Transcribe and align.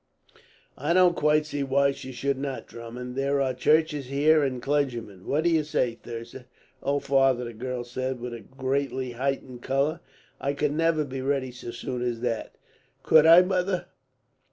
"I 0.79 0.93
don't 0.93 1.15
quite 1.15 1.45
see 1.45 1.61
why 1.61 1.91
she 1.91 2.11
should 2.11 2.39
not, 2.39 2.65
Drummond. 2.65 3.15
There 3.15 3.39
are 3.39 3.53
churches 3.53 4.07
here, 4.07 4.41
and 4.43 4.59
clergymen. 4.59 5.27
"What 5.27 5.43
do 5.43 5.51
you 5.51 5.63
say, 5.63 5.93
Thirza?" 5.93 6.47
"Oh, 6.81 6.97
father," 6.97 7.43
the 7.45 7.53
girl 7.53 7.83
said, 7.83 8.19
with 8.19 8.33
a 8.33 8.39
greatly 8.41 9.11
heightened 9.11 9.61
colour, 9.61 9.99
"I 10.39 10.53
could 10.53 10.71
never 10.73 11.05
be 11.05 11.21
ready 11.21 11.51
so 11.51 11.69
soon 11.69 12.01
as 12.01 12.21
that! 12.21 12.55
"Could 13.03 13.27
I, 13.27 13.43
mother?" 13.43 13.89